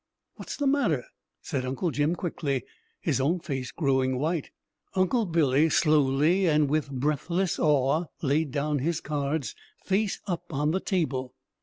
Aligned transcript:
"What's 0.33 0.57
the 0.57 0.65
matter?" 0.65 1.03
said 1.43 1.63
Uncle 1.63 1.91
Jim 1.91 2.15
quickly, 2.15 2.63
his 3.01 3.21
own 3.21 3.39
face 3.39 3.69
growing 3.71 4.17
white. 4.17 4.49
Uncle 4.95 5.27
Billy 5.27 5.69
slowly 5.69 6.47
and 6.47 6.67
with 6.67 6.89
breathless 6.89 7.59
awe 7.59 8.05
laid 8.23 8.49
down 8.49 8.79
his 8.79 8.99
cards, 8.99 9.53
face 9.85 10.19
up 10.25 10.51
on 10.51 10.71
the 10.71 10.79
table. 10.79 11.35